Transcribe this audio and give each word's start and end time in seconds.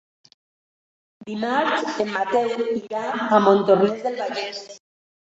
Dimarts 1.25 1.99
en 2.03 2.09
Mateu 2.15 2.55
irà 2.77 3.03
a 3.39 3.43
Montornès 3.49 4.01
del 4.07 4.17
Vallès. 4.23 4.63